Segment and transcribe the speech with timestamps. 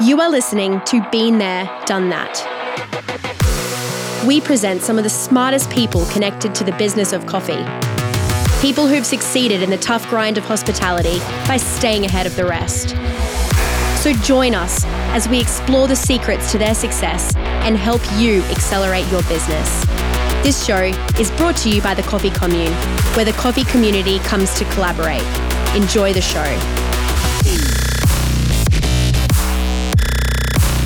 [0.00, 2.34] You are listening to Been There, Done That.
[4.26, 7.64] We present some of the smartest people connected to the business of coffee.
[8.60, 12.90] People who've succeeded in the tough grind of hospitality by staying ahead of the rest.
[14.02, 14.84] So join us
[15.14, 19.86] as we explore the secrets to their success and help you accelerate your business.
[20.42, 22.72] This show is brought to you by the Coffee Commune,
[23.14, 25.22] where the coffee community comes to collaborate.
[25.74, 26.85] Enjoy the show.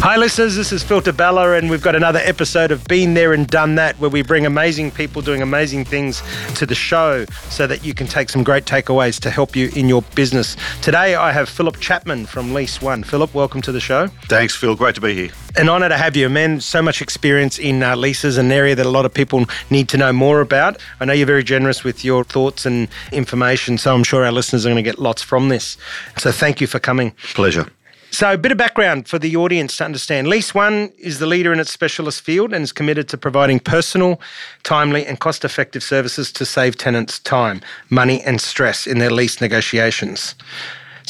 [0.02, 0.56] Hi, listeners.
[0.56, 3.74] This is Phil Di Bella, and we've got another episode of Been There and Done
[3.74, 6.23] That, where we bring amazing people doing amazing things
[6.54, 9.90] to the show so that you can take some great takeaways to help you in
[9.90, 10.56] your business.
[10.80, 13.02] Today, I have Philip Chapman from Lease One.
[13.02, 14.06] Philip, welcome to the show.
[14.24, 14.74] Thanks, Phil.
[14.74, 15.30] Great to be here.
[15.56, 16.60] An honour to have you, man.
[16.60, 19.98] So much experience in uh, leases, an area that a lot of people need to
[19.98, 20.80] know more about.
[21.01, 24.64] I know you're very generous with your thoughts and information, so I'm sure our listeners
[24.64, 25.76] are going to get lots from this.
[26.16, 27.12] So, thank you for coming.
[27.34, 27.66] Pleasure.
[28.12, 30.26] So, a bit of background for the audience to understand.
[30.26, 34.21] Lease One is the leader in its specialist field and is committed to providing personal,
[34.65, 39.40] timely, and cost effective services to save tenants time, money, and stress in their lease
[39.40, 40.34] negotiations.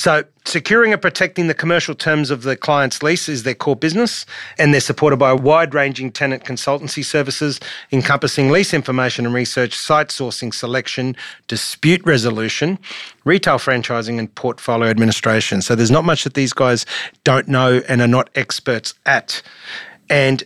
[0.01, 4.25] So, securing and protecting the commercial terms of the client's lease is their core business,
[4.57, 7.61] and they're supported by wide ranging tenant consultancy services
[7.93, 11.17] encompassing lease information and research, site sourcing, selection,
[11.49, 12.79] dispute resolution,
[13.27, 15.61] retail franchising, and portfolio administration.
[15.61, 16.87] So, there's not much that these guys
[17.23, 19.43] don't know and are not experts at.
[20.09, 20.43] And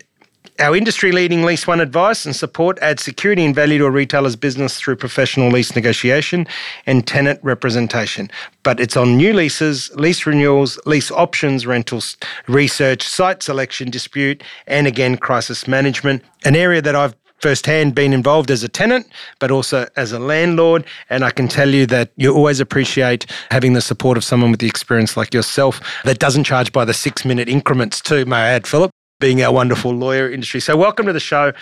[0.60, 4.36] our industry leading Lease One advice and support adds security and value to a retailer's
[4.36, 6.46] business through professional lease negotiation
[6.86, 8.30] and tenant representation.
[8.62, 12.16] But it's on new leases, lease renewals, lease options, rentals,
[12.46, 18.50] research, site selection, dispute, and again, crisis management, an area that I've firsthand been involved
[18.50, 19.06] as a tenant,
[19.40, 20.84] but also as a landlord.
[21.10, 24.60] And I can tell you that you always appreciate having the support of someone with
[24.60, 28.48] the experience like yourself that doesn't charge by the six minute increments, too, may I
[28.50, 28.93] add, Philip
[29.24, 30.60] being our wonderful lawyer industry.
[30.60, 31.54] So, welcome to the show.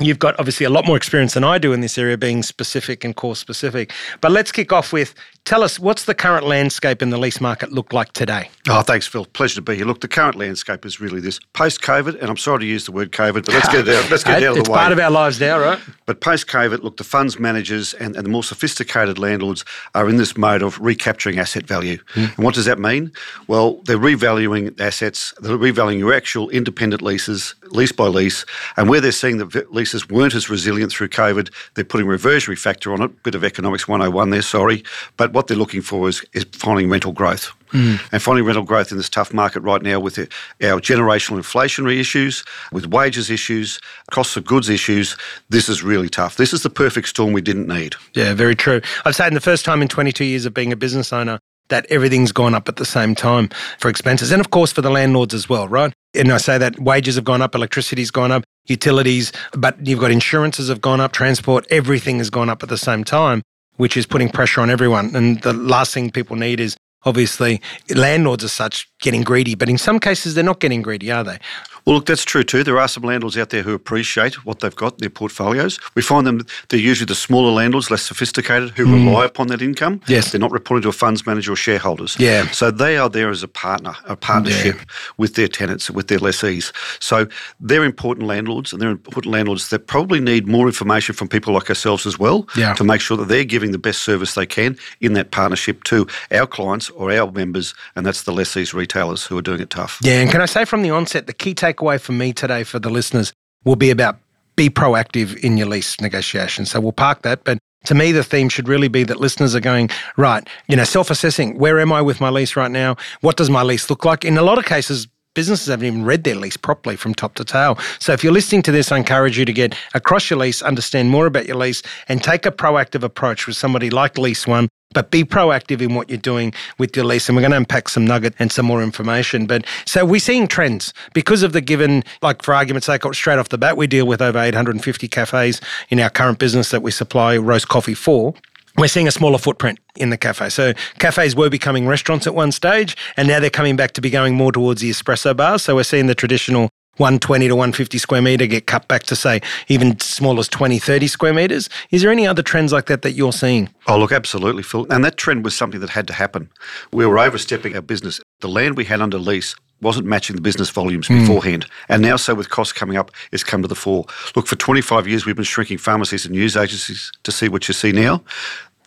[0.00, 3.04] You've got obviously a lot more experience than I do in this area, being specific
[3.04, 3.92] and course specific.
[4.20, 5.14] But let's kick off with
[5.46, 8.50] tell us what's the current landscape in the lease market look like today?
[8.68, 9.24] Oh, thanks, Phil.
[9.24, 9.86] Pleasure to be here.
[9.86, 12.92] Look, the current landscape is really this post COVID, and I'm sorry to use the
[12.92, 14.76] word COVID, but let's get it out, let's get it out of the way.
[14.76, 15.78] It's part of our lives now, right?
[16.04, 19.64] But post COVID, look, the funds managers and, and the more sophisticated landlords
[19.94, 21.98] are in this mode of recapturing asset value.
[22.08, 22.26] Hmm.
[22.36, 23.12] And what does that mean?
[23.46, 28.44] Well, they're revaluing assets, they're revaluing your actual independent leases, lease by lease,
[28.76, 29.72] and where they're seeing that
[30.08, 34.30] weren't as resilient through COVID, they're putting reversionary factor on it, bit of economics 101
[34.30, 34.82] there, sorry.
[35.16, 37.52] But what they're looking for is, is finding rental growth.
[37.72, 38.00] Mm.
[38.12, 40.28] And finding rental growth in this tough market right now with the,
[40.62, 43.80] our generational inflationary issues, with wages issues,
[44.10, 45.16] costs of goods issues,
[45.48, 46.36] this is really tough.
[46.36, 47.96] This is the perfect storm we didn't need.
[48.14, 48.80] Yeah, very true.
[49.04, 51.86] I've said in the first time in 22 years of being a business owner that
[51.90, 54.30] everything's gone up at the same time for expenses.
[54.30, 55.92] And of course, for the landlords as well, right?
[56.16, 60.10] And I say that wages have gone up, electricity's gone up, utilities, but you've got
[60.10, 63.42] insurances have gone up, transport, everything has gone up at the same time,
[63.76, 65.14] which is putting pressure on everyone.
[65.14, 67.60] And the last thing people need is obviously
[67.94, 71.38] landlords as such getting greedy, but in some cases they're not getting greedy, are they?
[71.86, 72.64] Well, look, that's true too.
[72.64, 75.78] There are some landlords out there who appreciate what they've got in their portfolios.
[75.94, 79.06] We find them, they're usually the smaller landlords, less sophisticated, who hmm.
[79.06, 80.00] rely upon that income.
[80.08, 80.32] Yes.
[80.32, 82.16] They're not reporting to a funds manager or shareholders.
[82.18, 82.50] Yeah.
[82.50, 84.80] So they are there as a partner, a partnership
[85.16, 86.72] with their tenants, with their lessees.
[86.98, 87.28] So
[87.60, 91.68] they're important landlords and they're important landlords that probably need more information from people like
[91.68, 92.74] ourselves as well Yeah.
[92.74, 96.08] to make sure that they're giving the best service they can in that partnership to
[96.32, 100.00] our clients or our members, and that's the lessees retailers who are doing it tough.
[100.02, 102.78] Yeah, and can I say from the onset, the key takeaway for me today for
[102.78, 103.32] the listeners
[103.64, 104.18] will be about
[104.56, 106.70] be proactive in your lease negotiations.
[106.70, 109.60] So we'll park that, but to me, the theme should really be that listeners are
[109.60, 111.58] going, right, you know, self assessing.
[111.58, 112.96] Where am I with my lease right now?
[113.20, 114.24] What does my lease look like?
[114.24, 117.44] In a lot of cases, businesses haven't even read their lease properly from top to
[117.44, 117.78] tail.
[118.00, 121.10] So if you're listening to this, I encourage you to get across your lease, understand
[121.10, 124.68] more about your lease, and take a proactive approach with somebody like Lease One.
[124.92, 127.28] But be proactive in what you're doing with your lease.
[127.28, 129.46] And we're going to unpack some nugget and some more information.
[129.46, 133.50] But so we're seeing trends because of the given, like for argument's sake, straight off
[133.50, 137.36] the bat, we deal with over 850 cafes in our current business that we supply
[137.36, 138.34] roast coffee for
[138.78, 140.50] we're seeing a smaller footprint in the cafe.
[140.50, 144.10] So cafes were becoming restaurants at one stage, and now they're coming back to be
[144.10, 145.62] going more towards the espresso bars.
[145.62, 149.40] So we're seeing the traditional 120 to 150 square meter get cut back to say
[149.68, 151.68] even small as 20, 30 square meters.
[151.90, 153.68] Is there any other trends like that that you're seeing?
[153.86, 154.86] Oh, look, absolutely, Phil.
[154.90, 156.50] And that trend was something that had to happen.
[156.92, 158.20] We were overstepping our business.
[158.40, 161.20] The land we had under lease wasn't matching the business volumes hmm.
[161.20, 161.66] beforehand.
[161.88, 164.06] And now, so with costs coming up, it's come to the fore.
[164.34, 167.74] Look, for 25 years, we've been shrinking pharmacies and news agencies to see what you
[167.74, 168.22] see now.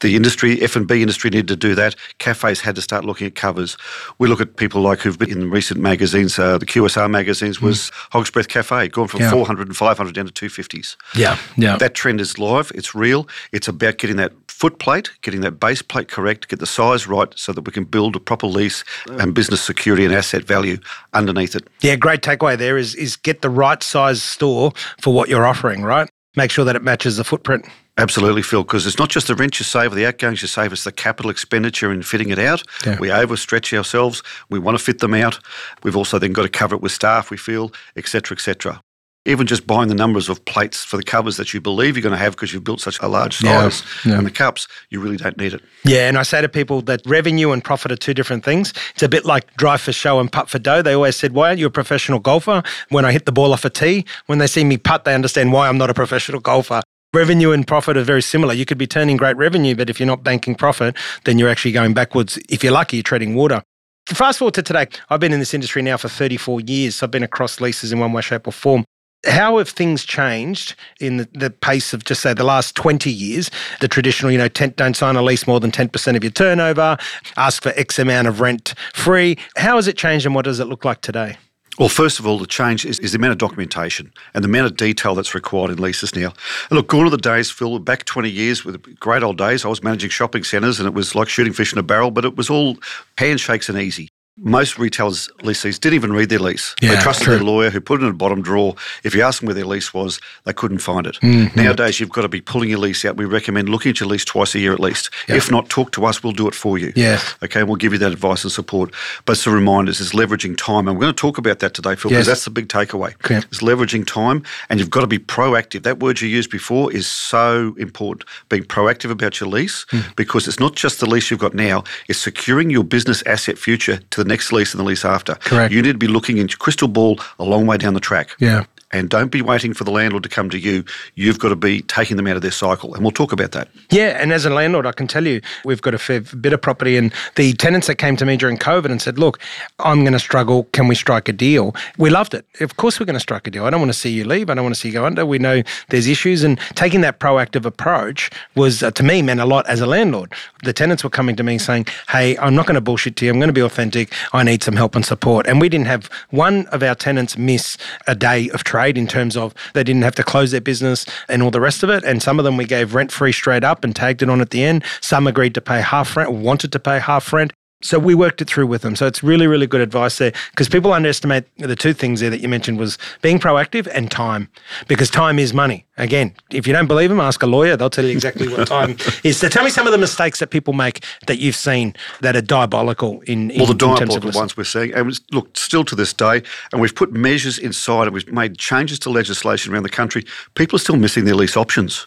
[0.01, 1.95] The industry, F&B industry needed to do that.
[2.19, 3.77] Cafes had to start looking at covers.
[4.17, 7.77] We look at people like who've been in recent magazines, uh, the QSR magazines was
[7.77, 7.91] mm.
[8.11, 9.31] Hog's Breath Cafe, gone from yeah.
[9.31, 10.95] 400 and 500 down to 250s.
[11.15, 11.77] Yeah, yeah.
[11.77, 13.27] That trend is live, it's real.
[13.51, 17.31] It's about getting that foot plate, getting that base plate correct, get the size right
[17.37, 20.77] so that we can build a proper lease and business security and asset value
[21.13, 21.65] underneath it.
[21.81, 25.83] Yeah, great takeaway there is, is get the right size store for what you're offering,
[25.83, 26.08] right?
[26.35, 27.65] Make sure that it matches the footprint.
[27.97, 30.71] Absolutely, Phil, because it's not just the rent you save or the outgoings you save,
[30.71, 32.63] it's the capital expenditure in fitting it out.
[32.85, 32.97] Yeah.
[32.99, 34.23] We overstretch ourselves.
[34.49, 35.39] We want to fit them out.
[35.83, 38.81] We've also then got to cover it with staff, we feel, etc., etc.
[39.25, 42.13] Even just buying the numbers of plates for the covers that you believe you're going
[42.13, 44.11] to have because you've built such a large size yeah.
[44.11, 44.17] Yeah.
[44.17, 45.61] and the cups, you really don't need it.
[45.83, 48.73] Yeah, and I say to people that revenue and profit are two different things.
[48.93, 50.81] It's a bit like drive for show and putt for dough.
[50.81, 52.63] They always said, Why aren't you a professional golfer?
[52.89, 55.51] When I hit the ball off a tee, when they see me putt, they understand
[55.51, 56.81] why I'm not a professional golfer.
[57.13, 58.53] Revenue and profit are very similar.
[58.53, 60.95] You could be turning great revenue, but if you're not banking profit,
[61.25, 62.37] then you're actually going backwards.
[62.49, 63.63] If you're lucky, you're treading water.
[64.07, 64.87] Fast forward to today.
[65.09, 66.97] I've been in this industry now for 34 years.
[66.97, 68.85] So I've been across leases in one way, shape, or form.
[69.27, 73.51] How have things changed in the, the, pace of just say the last 20 years?
[73.81, 76.97] The traditional, you know, tent, don't sign a lease more than 10% of your turnover,
[77.35, 79.37] ask for X amount of rent free.
[79.57, 81.37] How has it changed and what does it look like today?
[81.77, 84.67] Well, first of all, the change is, is, the amount of documentation and the amount
[84.67, 86.33] of detail that's required in leases now.
[86.69, 89.69] And look, gone are the days, Phil, back 20 years with great old days, I
[89.69, 92.35] was managing shopping centres and it was like shooting fish in a barrel, but it
[92.35, 92.77] was all
[93.17, 94.09] handshakes and easy
[94.41, 96.75] most retailers' lessees didn't even read their lease.
[96.81, 97.35] Yeah, they trusted true.
[97.35, 98.75] their lawyer who put it in a bottom drawer.
[99.03, 101.15] If you asked them where their lease was, they couldn't find it.
[101.21, 101.59] Mm-hmm.
[101.59, 103.17] Nowadays, you've got to be pulling your lease out.
[103.17, 105.09] We recommend looking at your lease twice a year at least.
[105.27, 105.35] Yeah.
[105.35, 106.23] If not, talk to us.
[106.23, 106.93] We'll do it for you.
[106.95, 107.19] Yeah.
[107.43, 108.93] Okay, we'll give you that advice and support.
[109.25, 110.87] But it's a reminder, is leveraging time.
[110.87, 112.27] And we're going to talk about that today, Phil, because yes.
[112.27, 113.15] that's the big takeaway.
[113.15, 113.37] Okay.
[113.37, 115.83] It's leveraging time and you've got to be proactive.
[115.83, 118.29] That word you used before is so important.
[118.49, 120.15] Being proactive about your lease mm.
[120.15, 123.97] because it's not just the lease you've got now, it's securing your business asset future
[124.11, 125.35] to the next lease and the lease after.
[125.35, 125.73] Correct.
[125.73, 128.29] You need to be looking into crystal ball a long way down the track.
[128.39, 128.63] Yeah.
[128.91, 130.83] And don't be waiting for the landlord to come to you.
[131.13, 132.95] You've got to be taking them out of their cycle.
[132.95, 133.67] And we'll talk about that.
[133.91, 134.17] Yeah.
[134.19, 136.97] And as a landlord, I can tell you, we've got a fair bit of property.
[136.97, 139.39] And the tenants that came to me during COVID and said, look,
[139.77, 140.63] I'm going to struggle.
[140.71, 141.75] Can we strike a deal?
[141.99, 142.47] We loved it.
[142.61, 143.65] Of course, we're going to strike a deal.
[143.65, 144.49] I don't want to see you leave.
[144.49, 145.23] I don't want to see you go under.
[145.23, 146.43] We know there's issues.
[146.43, 150.33] And taking that proactive approach was, uh, to me, meant a lot as a landlord.
[150.63, 153.31] The tenants were coming to me saying, hey, I'm not going to bullshit to you.
[153.31, 154.13] I'm going to be authentic.
[154.33, 155.45] I need some help and support.
[155.45, 157.77] And we didn't have one of our tenants miss
[158.07, 161.43] a day of trade in terms of they didn't have to close their business and
[161.43, 162.03] all the rest of it.
[162.03, 164.51] And some of them we gave rent free straight up and tagged it on at
[164.51, 164.83] the end.
[165.01, 167.53] Some agreed to pay half rent, wanted to pay half rent.
[167.81, 168.95] So we worked it through with them.
[168.95, 172.41] So it's really, really good advice there because people underestimate the two things there that
[172.41, 174.49] you mentioned was being proactive and time
[174.87, 175.85] because time is money.
[175.97, 177.77] Again, if you don't believe them, ask a lawyer.
[177.77, 179.37] They'll tell you exactly what time is.
[179.37, 182.41] So tell me some of the mistakes that people make that you've seen that are
[182.41, 186.41] diabolical in, in Well, the diabolical ones we're seeing, and look, still to this day,
[186.73, 190.75] and we've put measures inside and we've made changes to legislation around the country, people
[190.75, 192.05] are still missing their lease options.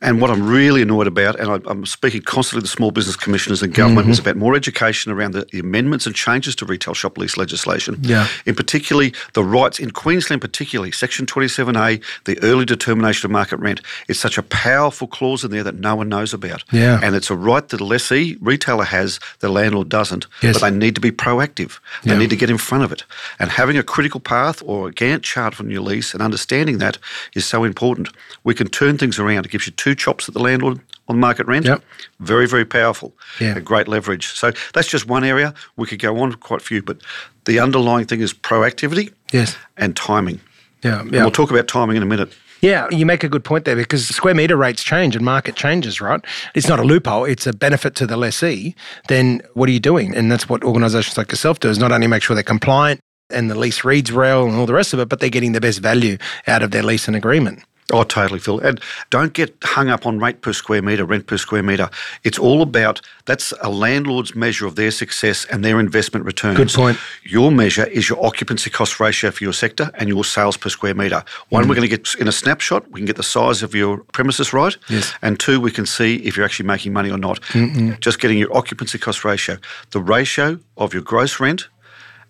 [0.00, 3.62] And what I'm really annoyed about, and I, am speaking constantly to small business commissioners
[3.62, 4.12] and government, mm-hmm.
[4.12, 7.98] is about more education around the, the, amendments and changes to retail shop lease legislation.
[8.02, 8.28] Yeah.
[8.46, 13.80] In particularly the rights in Queensland, particularly Section 27A, the early determination of market rent.
[14.06, 16.62] It's such a powerful clause in there that no one knows about.
[16.70, 17.00] Yeah.
[17.02, 20.26] And it's a right that the lessee retailer has, the landlord doesn't.
[20.42, 20.60] Yes.
[20.60, 21.80] But they need to be proactive.
[22.04, 22.18] They yeah.
[22.18, 23.02] need to get in front of it.
[23.40, 26.98] And having a critical path or a Gantt chart on your lease and understanding that
[27.34, 28.10] is so important.
[28.44, 29.44] We can turn things around.
[29.44, 31.64] It gives you two two chops at the landlord on market rent.
[31.64, 31.82] Yep.
[32.20, 33.14] Very, very powerful.
[33.40, 33.56] Yeah.
[33.56, 34.26] A great leverage.
[34.26, 35.54] So that's just one area.
[35.76, 36.98] We could go on quite a few, but
[37.46, 39.56] the underlying thing is proactivity yes.
[39.78, 40.40] and timing.
[40.84, 40.98] Yeah, yeah.
[40.98, 42.34] And we'll talk about timing in a minute.
[42.60, 46.00] Yeah, you make a good point there because square meter rates change and market changes,
[46.00, 46.20] right?
[46.54, 48.74] It's not a loophole, it's a benefit to the lessee.
[49.06, 50.14] Then what are you doing?
[50.14, 53.50] And that's what organizations like yourself do is not only make sure they're compliant and
[53.50, 55.78] the lease reads well and all the rest of it, but they're getting the best
[55.80, 57.62] value out of their lease and agreement.
[57.90, 58.58] Oh, totally, Phil.
[58.60, 61.88] And don't get hung up on rate per square metre, rent per square metre.
[62.22, 66.58] It's all about that's a landlord's measure of their success and their investment returns.
[66.58, 66.98] Good point.
[67.24, 70.94] Your measure is your occupancy cost ratio for your sector and your sales per square
[70.94, 71.24] metre.
[71.48, 71.68] One, mm.
[71.68, 74.52] we're going to get in a snapshot, we can get the size of your premises
[74.52, 74.76] right.
[74.90, 75.14] Yes.
[75.22, 77.40] And two, we can see if you're actually making money or not.
[77.52, 77.98] Mm-mm.
[78.00, 79.56] Just getting your occupancy cost ratio,
[79.92, 81.68] the ratio of your gross rent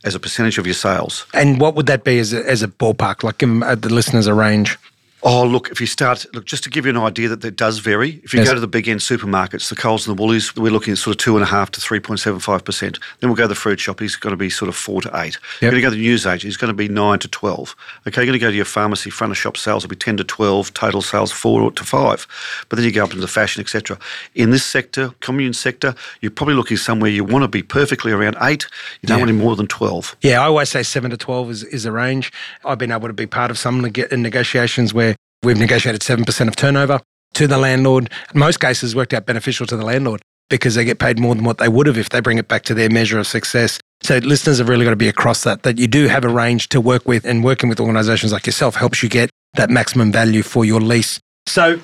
[0.05, 1.27] as a percentage of your sales.
[1.35, 3.23] And what would that be as a, as a ballpark?
[3.23, 4.79] Like give uh, the listeners a range.
[5.25, 7.78] Oh, look, if you start, look, just to give you an idea that that does
[7.80, 8.20] vary.
[8.22, 8.48] If you Yes.
[8.50, 11.16] go to the big end supermarkets, the Coles and the Woolies, we're looking at sort
[11.16, 12.98] of two and a half to 3.75%.
[13.18, 15.10] Then we'll go to the fruit shop, he's going to be sort of four to
[15.16, 15.37] eight.
[15.60, 17.75] You're going to go to the newsagent, he's going to be nine to 12.
[18.06, 20.18] Okay, you're going to go to your pharmacy, front of shop sales will be 10
[20.18, 22.26] to 12, total sales four to five.
[22.68, 23.98] But then you go up into the fashion, etc.
[24.37, 28.37] In this sector, commune sector, you're probably looking somewhere you want to be perfectly around
[28.40, 28.66] eight.
[29.02, 29.22] You don't Yeah.
[29.25, 30.14] want any more than 12.
[30.20, 32.30] Yeah, I always say seven to 12 is, is a range.
[32.64, 35.08] I've been able to be part of some neg- negotiations where
[35.42, 37.00] we've negotiated 7% of turnover
[37.35, 38.11] to the landlord.
[38.35, 41.45] In most cases, worked out beneficial to the landlord because they get paid more than
[41.45, 43.78] what they would have if they bring it back to their measure of success.
[44.02, 46.68] So listeners have really got to be across that, that you do have a range
[46.71, 50.42] to work with and working with organisations like yourself helps you get that maximum value
[50.42, 51.21] for your lease.
[51.47, 51.80] So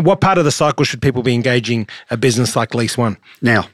[0.00, 3.16] what part of the cycle should people be engaging a business like Lease One?
[3.42, 3.68] Now,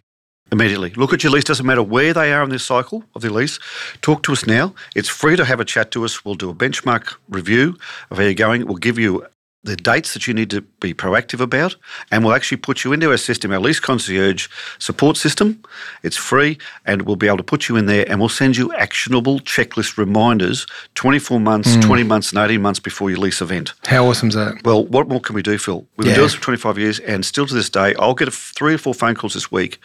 [0.52, 0.90] immediately.
[0.90, 1.44] Look at your lease.
[1.44, 3.58] Doesn't matter where they are in this cycle of their lease.
[4.02, 4.74] Talk to us now.
[4.94, 6.24] It's free to have a chat to us.
[6.24, 7.76] We'll do a benchmark review
[8.10, 8.66] of how you're going.
[8.66, 9.26] We'll give you
[9.62, 11.76] the dates that you need to be proactive about,
[12.10, 15.62] and we'll actually put you into our system, our lease concierge support system.
[16.02, 18.72] It's free, and we'll be able to put you in there, and we'll send you
[18.74, 21.82] actionable checklist reminders 24 months, mm.
[21.82, 23.74] 20 months, and 18 months before your lease event.
[23.84, 24.64] How awesome is that?
[24.64, 25.86] Well, what more can we do, Phil?
[25.96, 28.32] We've been doing this for 25 years, and still to this day, I'll get a
[28.32, 29.78] f- three or four phone calls this week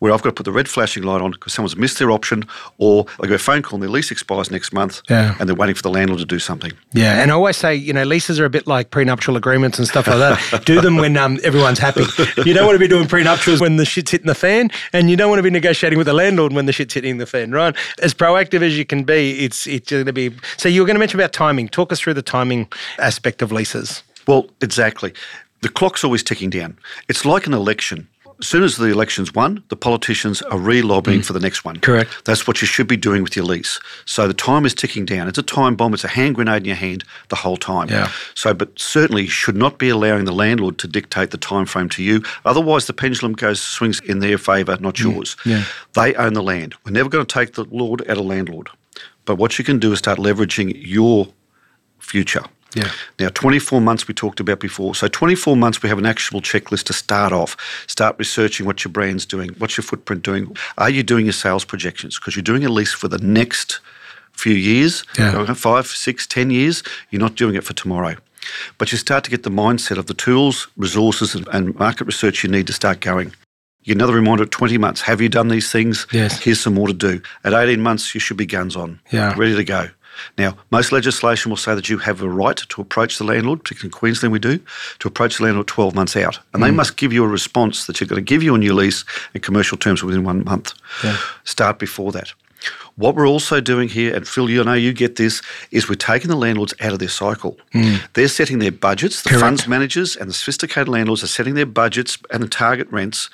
[0.00, 2.44] where I've got to put the red flashing light on because someone's missed their option,
[2.78, 5.36] or I get a phone call and their lease expires next month, Yeah.
[5.38, 6.72] and they're waiting for the landlord to do something.
[6.92, 9.86] Yeah, and I always say, you know, leases are a bit like prenuptial agreements and
[9.86, 10.64] stuff like that.
[10.66, 12.04] Do them when um, everyone's happy.
[12.44, 15.16] You don't want to be doing prenuptials when the shit's hitting the fan, and you
[15.16, 17.74] don't want to be negotiating with the landlord when the shit's hitting the fan, right?
[18.02, 20.34] As proactive as you can be, it's it's going to be.
[20.56, 21.68] So you were going to mention about timing.
[21.68, 24.02] Talk us through the timing aspect of leases.
[24.26, 25.12] Well, exactly.
[25.62, 26.78] The clock's always ticking down.
[27.08, 28.08] It's like an election.
[28.40, 31.76] As soon as the election's won, the politicians are re lobbying for the next one.
[31.76, 31.82] Mm.
[31.82, 32.24] Correct.
[32.24, 33.78] That's what you should be doing with your lease.
[34.06, 35.28] So the time is ticking down.
[35.28, 37.88] It's a time bomb, it's a hand grenade in your hand the whole time.
[37.88, 38.10] Yeah.
[38.34, 41.88] So, but certainly you should not be allowing the landlord to dictate the time frame
[41.90, 42.22] to you.
[42.44, 45.36] Otherwise, the pendulum goes swings in their favour, not yours.
[45.44, 45.50] Mm.
[45.50, 45.64] yeah.
[45.94, 46.74] They own the land.
[46.84, 48.68] We're never going to take the lord out of landlord.
[49.24, 51.28] But what you can do is start leveraging your
[51.98, 52.44] future.
[52.74, 52.90] Yeah.
[53.18, 54.94] Now, 24 months we talked about before.
[54.94, 57.56] So, 24 months we have an actionable checklist to start off.
[57.86, 60.56] Start researching what your brand's doing, what's your footprint doing.
[60.78, 62.18] Are you doing your sales projections?
[62.18, 63.80] Because you're doing a lease for the next
[64.32, 65.52] few years, Yeah.
[65.54, 66.82] five, six, ten years.
[67.10, 68.16] You're not doing it for tomorrow.
[68.78, 72.42] But you start to get the mindset of the tools, resources, and, and market research
[72.42, 73.28] you need to start going.
[73.82, 75.00] You get another reminder at 20 months.
[75.02, 76.06] Have you done these things?
[76.12, 76.40] Yes.
[76.42, 77.20] Here's some more to do.
[77.44, 79.34] At 18 months, you should be guns on, Yeah.
[79.36, 79.88] ready to go.
[80.38, 83.88] Now, most legislation will say that you have a right to approach the landlord, particularly
[83.88, 84.60] in Queensland we do,
[85.00, 86.38] to approach the landlord 12 months out.
[86.52, 86.76] And they hmm.
[86.76, 89.40] must give you a response that you're going to give you a new lease in
[89.40, 90.74] commercial terms within one month.
[91.44, 92.32] Start before that.
[92.96, 96.28] What we're also doing here, and Phil, you know you get this, is we're taking
[96.28, 97.56] the landlords out of their cycle.
[97.72, 97.96] Hmm.
[98.12, 99.22] They're setting their budgets.
[99.22, 99.42] The Correct.
[99.42, 103.30] funds managers and the sophisticated landlords are setting their budgets and the target rents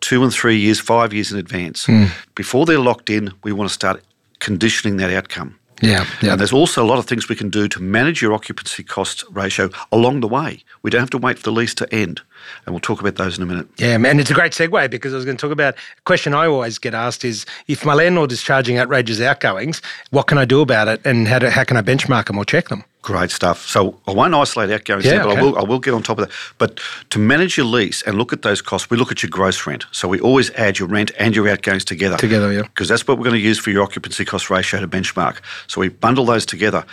[0.00, 1.86] two and three years, five years in advance.
[1.86, 2.06] Hmm.
[2.34, 4.02] Before they're locked in, we want to start
[4.38, 5.58] conditioning that outcome.
[5.82, 6.06] Yeah.
[6.22, 6.32] Yeah.
[6.32, 9.24] And there's also a lot of things we can do to manage your occupancy cost
[9.30, 10.64] ratio along the way.
[10.82, 12.22] We don't have to wait for the lease to end.
[12.64, 13.68] And we'll talk about those in a minute.
[13.78, 16.34] Yeah, man, it's a great segue because I was going to talk about a question
[16.34, 20.44] I always get asked is if my landlord is charging outrageous outgoings, what can I
[20.44, 22.84] do about it and how, do, how can I benchmark them or check them?
[23.02, 23.64] Great stuff.
[23.68, 25.38] So I won't isolate outgoings Yeah, there, but okay.
[25.38, 26.34] I will I will get on top of that.
[26.58, 29.64] But to manage your lease and look at those costs, we look at your gross
[29.64, 29.86] rent.
[29.92, 32.16] So we always add your rent and your outgoings together.
[32.16, 32.62] Together, yeah.
[32.62, 35.36] Because that's what we're going to use for your occupancy cost ratio to benchmark.
[35.68, 36.84] So we bundle those together.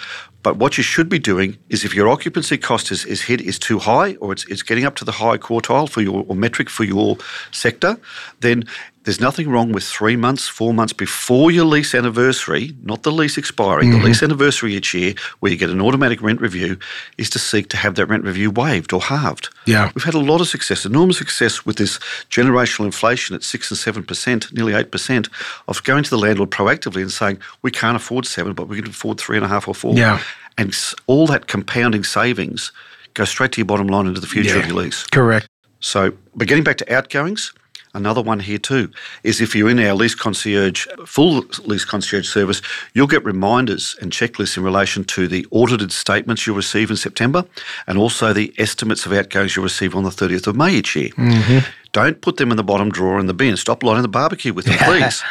[0.44, 3.58] But what you should be doing is if your occupancy cost is, is hit is
[3.58, 6.70] too high or it's, it's getting up to the high quartile for your or metric
[6.70, 7.18] for your
[7.52, 7.98] sector,
[8.40, 8.64] then
[9.04, 13.38] there's nothing wrong with three months, four months before your lease anniversary, not the lease
[13.38, 14.00] expiry, Mm-hmm.
[14.00, 16.78] the lease anniversary each year, where you get an automatic rent review,
[17.18, 19.50] is to seek to have that rent review waived or halved.
[19.66, 19.92] Yeah.
[19.94, 23.78] We've had a lot of success, enormous success with this generational inflation at six and
[23.78, 25.28] seven percent, nearly eight percent,
[25.68, 28.88] of going to the landlord proactively and saying, we can't afford seven, but we can
[28.88, 29.96] afford three and a half or four.
[29.96, 30.22] Yeah.
[30.58, 30.74] And
[31.08, 32.72] all that compounding savings
[33.14, 35.06] goes straight to your bottom line into the future of your lease.
[35.08, 35.48] Correct.
[35.80, 37.54] So, but getting back to outgoings,
[37.94, 38.90] another one here too
[39.24, 42.62] is if you're in our lease concierge, full lease concierge service,
[42.94, 47.46] you'll get reminders and checklists in relation to the audited statements you'll receive in September
[47.88, 51.10] and also the estimates of outgoings you'll receive on the 30th of May each year.
[51.10, 51.70] Mm-hmm.
[51.92, 53.56] Don't put them in the bottom drawer in the bin.
[53.56, 55.24] Stop lighting the barbecue with them, please.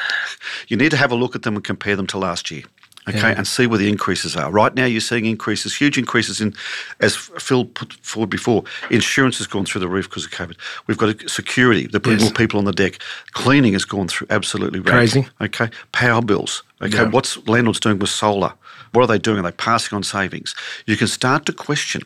[0.68, 2.62] you need to have a look at them and compare them to last year.
[3.08, 4.50] Okay, and see where the increases are.
[4.52, 6.54] Right now, you're seeing increases, huge increases in,
[7.00, 10.56] as Phil put forward before, insurance has gone through the roof because of COVID.
[10.86, 12.28] We've got security, they're putting Yes.
[12.30, 12.98] more people on the deck.
[13.32, 14.80] Cleaning has gone through absolutely.
[14.80, 15.26] Crazy.
[15.40, 16.62] Okay, power bills.
[16.80, 17.08] Okay, Yeah.
[17.08, 18.52] what's landlords doing with solar?
[18.92, 19.40] What are they doing?
[19.40, 20.54] Are they passing on savings?
[20.86, 22.02] You can start to question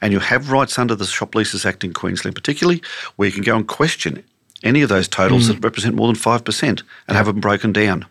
[0.00, 2.82] And you have rights under the Shop Leases Act in Queensland, particularly,
[3.14, 4.24] where you can go and question
[4.62, 5.48] any of those totals Mm.
[5.54, 8.04] that represent more than 5% and have them broken down.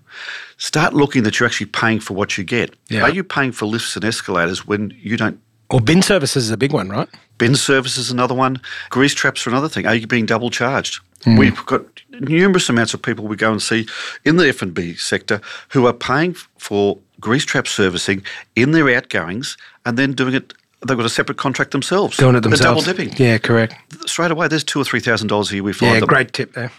[0.58, 2.76] Start looking that you're actually paying for what you get.
[2.90, 3.04] Yeah.
[3.04, 5.40] Are you paying for lifts and escalators when you don't?
[5.70, 7.10] Or bin services is a big one, right?
[7.38, 8.60] Bin services is another one.
[8.90, 9.86] Grease traps are another thing.
[9.86, 11.02] Are you being double charged?
[11.24, 11.36] Hmm.
[11.36, 11.84] We've got
[12.22, 13.86] numerous amounts of people we go and see
[14.24, 18.24] in the F&B sector who are paying for grease trap servicing
[18.56, 20.54] in their outgoings and then doing it.
[20.86, 22.18] They've got a separate contract themselves.
[22.18, 23.12] Doing it They're double dipping.
[23.18, 23.74] Yeah, correct.
[24.08, 26.08] Straight away, there's two or three thousand dollars a year we find Yeah, them.
[26.08, 26.72] great tip there.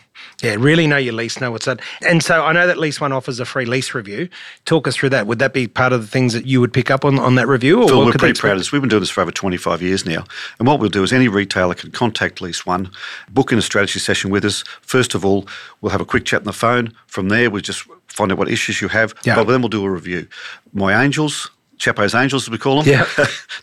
[0.42, 1.80] Yeah, really know your lease, know what's that.
[2.06, 4.28] And so I know that Lease One offers a free lease review.
[4.64, 5.26] Talk us through that.
[5.26, 7.48] Would that be part of the things that you would pick up on, on that
[7.48, 7.82] review?
[7.82, 8.70] Or Phil, we're pretty proud of this.
[8.72, 10.24] We've been doing this for over 25 years now.
[10.58, 12.90] And what we'll do is any retailer can contact Lease One,
[13.30, 14.62] book in a strategy session with us.
[14.80, 15.46] First of all,
[15.80, 16.92] we'll have a quick chat on the phone.
[17.06, 19.14] From there, we'll just find out what issues you have.
[19.24, 19.34] Yeah.
[19.36, 20.26] But then we'll do a review.
[20.72, 22.92] My Angels, Chapo's Angels, as we call them.
[22.92, 23.06] Yeah.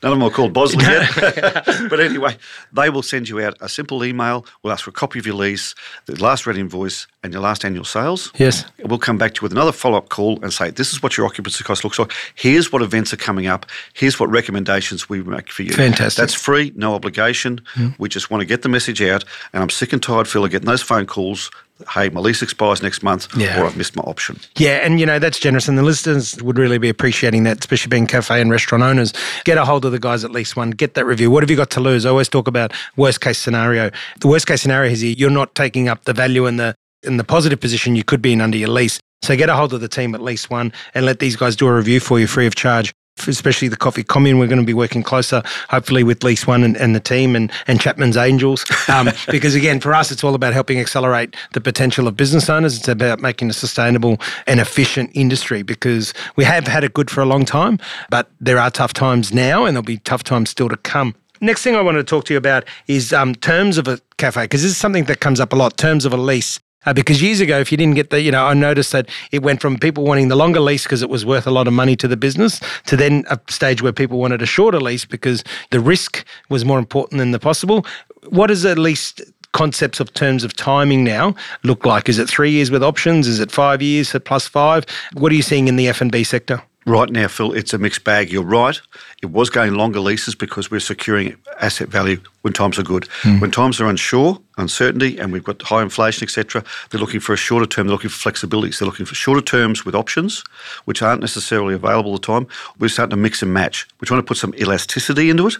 [0.03, 1.13] None of them are called Bosley yet.
[1.89, 2.37] but anyway,
[2.73, 4.45] they will send you out a simple email.
[4.63, 7.65] We'll ask for a copy of your lease, the last red invoice, and your last
[7.65, 8.31] annual sales.
[8.37, 8.65] Yes.
[8.83, 11.17] We'll come back to you with another follow up call and say, this is what
[11.17, 12.11] your occupancy cost looks like.
[12.35, 13.65] Here's what events are coming up.
[13.93, 15.71] Here's what recommendations we make for you.
[15.73, 16.17] Fantastic.
[16.17, 17.61] That's free, no obligation.
[17.73, 17.89] Hmm.
[17.97, 19.25] We just want to get the message out.
[19.53, 21.51] And I'm sick and tired, Phil, of getting those phone calls.
[21.93, 23.59] Hey, my lease expires next month, Yeah.
[23.61, 24.39] or I've missed my option.
[24.57, 27.89] Yeah, and you know that's generous, and the listeners would really be appreciating that, especially
[27.89, 29.11] being cafe and restaurant owners.
[29.43, 31.29] Get a hold of the guys at Lease One, get that review.
[31.29, 32.05] What have you got to lose?
[32.05, 33.91] I always talk about worst case scenario.
[34.21, 37.23] The worst case scenario is you're not taking up the value and the in the
[37.25, 38.99] positive position you could be in under your lease.
[39.21, 41.67] So get a hold of the team at Lease One and let these guys do
[41.67, 42.93] a review for you free of charge.
[43.27, 46.75] Especially the coffee commune, we're going to be working closer, hopefully with Lease One and,
[46.77, 48.65] and the team and, and Chapman's Angels.
[48.89, 52.77] Um, because again, for us, it's all about helping accelerate the potential of business owners.
[52.77, 57.21] It's about making a sustainable and efficient industry because we have had it good for
[57.21, 57.79] a long time,
[58.09, 61.15] but there are tough times now and there'll be tough times still to come.
[61.41, 64.43] Next thing I wanted to talk to you about is um, terms of a cafe,
[64.43, 66.59] because this is something that comes up a lot terms of a lease.
[66.85, 69.41] Uh, because years ago, if you didn't get the, you know, I noticed that it
[69.41, 71.95] went from people wanting the longer lease because it was worth a lot of money
[71.97, 75.79] to the business to then a stage where people wanted a shorter lease because the
[75.79, 77.85] risk was more important than the possible.
[78.29, 79.21] What is at least
[79.53, 82.09] concepts of terms of timing now look like?
[82.09, 83.27] Is it three years with options?
[83.27, 84.85] Is it five years plus five?
[85.13, 86.61] What are you seeing in the F and B sector?
[86.87, 88.31] Right now, Phil, it's a mixed bag.
[88.31, 88.79] You're right.
[89.23, 93.05] It was going longer leases because we're securing asset value when times are good.
[93.21, 93.39] Hmm.
[93.39, 97.37] When times are unsure, uncertainty, and we've got high inflation, etc., they're looking for a
[97.37, 97.87] shorter term.
[97.87, 98.71] They're looking for flexibility.
[98.71, 100.43] So they're looking for shorter terms with options,
[100.85, 102.45] which aren't necessarily available all the time.
[102.77, 103.87] We're starting to mix and match.
[103.99, 105.57] We're trying to put some elasticity into it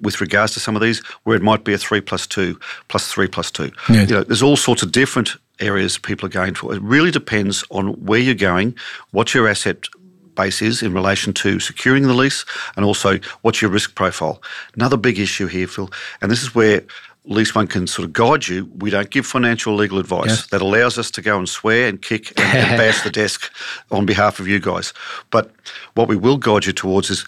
[0.00, 3.10] with regards to some of these, where it might be a three plus two, plus
[3.10, 3.72] three plus two.
[3.90, 4.02] Yeah.
[4.02, 6.72] You know, there's all sorts of different areas people are going for.
[6.72, 8.76] It really depends on where you're going,
[9.10, 9.88] what your asset
[10.38, 12.44] base is in relation to securing the lease
[12.76, 14.40] and also what's your risk profile.
[14.74, 15.90] Another big issue here, Phil,
[16.22, 16.82] and this is where
[17.24, 18.70] Lease One can sort of guide you.
[18.78, 20.46] We don't give financial legal advice Yes.
[20.46, 23.52] that allows us to go and swear and kick and, and bash the desk
[23.90, 24.94] on behalf of you guys.
[25.30, 25.50] But
[25.94, 27.26] what we will guide you towards is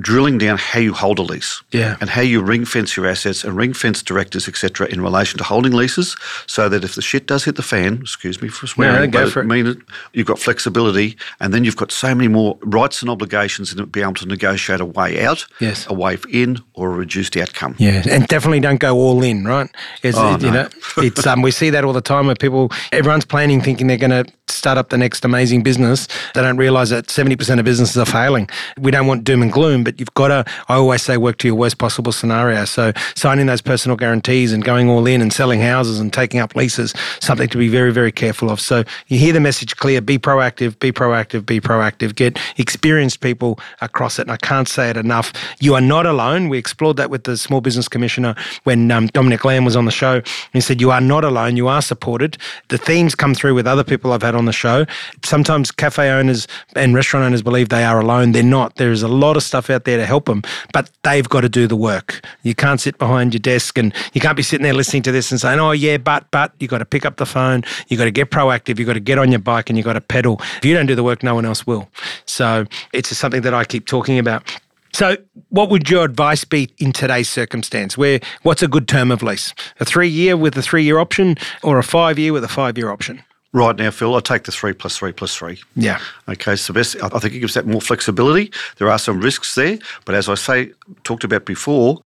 [0.00, 1.96] drilling down how you hold a lease Yeah.
[2.00, 5.44] and how you ring fence your assets and ring fence directors, etc., in relation to
[5.44, 9.10] holding leases, so that if the shit does hit the fan, excuse me for swearing,
[9.10, 9.46] go but for it.
[9.46, 9.78] mean it,
[10.14, 14.00] you've got flexibility, and then you've got so many more rights and obligations and be
[14.00, 15.86] able to negotiate a way out, Yes.
[15.88, 17.74] a way in, or a reduced outcome.
[17.78, 19.68] Yeah, and definitely don't go all in, right?
[20.02, 20.62] It's, Oh, you no.
[20.62, 23.96] know, it's um, we see that all the time where people, everyone's planning, thinking they're
[23.98, 26.06] going to start up the next amazing business.
[26.34, 28.48] They don't realize that seventy percent of businesses are failing.
[28.78, 30.44] We don't want doom and gloom, but you've got to.
[30.68, 32.64] I always say, work to your worst possible scenario.
[32.64, 36.54] So signing those personal guarantees and going all in and selling houses and taking up
[36.56, 38.60] leases, something to be very, very careful of.
[38.60, 42.14] So you hear the message clear: be proactive, be proactive, be proactive.
[42.14, 44.22] Get experienced people across it.
[44.22, 45.32] And I can't say it enough.
[45.60, 46.48] You are not alone.
[46.48, 49.90] We explored that with the Small Business Commissioner when um, Dominique Lamb was on the
[49.90, 50.22] show.
[50.52, 51.56] He said, You are not alone.
[51.56, 52.38] You are supported.
[52.68, 54.86] The themes come through with other people I've had on the show.
[55.24, 58.32] Sometimes cafe owners and restaurant owners believe they are alone.
[58.32, 58.76] They're not.
[58.76, 61.48] There is a lot of stuff out there to help them, but they've got to
[61.48, 62.24] do the work.
[62.42, 65.30] You can't sit behind your desk and you can't be sitting there listening to this
[65.30, 66.52] and saying, Oh, yeah, but, but.
[66.60, 67.64] You've got to pick up the phone.
[67.88, 68.78] You've got to get proactive.
[68.78, 70.40] You've got to get on your bike and you've got to pedal.
[70.58, 71.88] If you don't do the work, no one else will.
[72.26, 74.48] So it's just something that I keep talking about.
[74.94, 75.16] So,
[75.48, 77.96] what would your advice be in today's circumstance?
[77.96, 79.54] Where what's a good term of lease?
[79.80, 82.76] A three year with a three year option, or a five year with a five
[82.76, 83.22] year option?
[83.54, 85.60] Right now, Phil, I take the three plus three plus three.
[85.76, 86.00] Yeah.
[86.28, 86.96] Okay, so best.
[87.02, 88.50] I I think it gives that more flexibility.
[88.78, 90.72] There are some risks there, but as I say,
[91.04, 92.00] talked about before,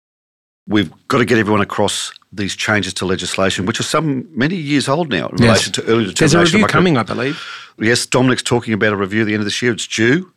[0.67, 4.87] we've got to get everyone across these changes to legislation, which are some many years
[4.87, 6.15] old now in relation to early determination.
[6.15, 7.43] There's a review coming, I believe.
[7.77, 9.73] Yes, Dominique's talking about a review at the end of this year.
[9.73, 10.31] It's due.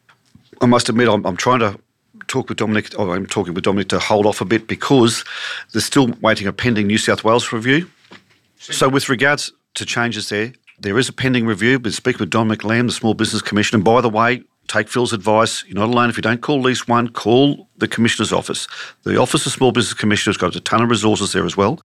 [0.60, 1.78] I must admit, I'm, I'm trying to
[2.26, 5.24] talk with Dominique, or I'm talking with Dominique to hold off a bit because
[5.72, 7.88] they're still waiting a pending New South Wales review.
[8.58, 11.78] So, with regards to changes there, there is a pending review.
[11.78, 13.78] Been speaking with Dominique Lamb, the Small Business Commissioner.
[13.78, 15.64] And by the way, take Phil's advice.
[15.64, 16.10] You're not alone.
[16.10, 18.66] If you don't call Lease One, call the Commissioner's office.
[19.04, 21.80] The Office of Small Business Commissioner's got a ton of resources there as well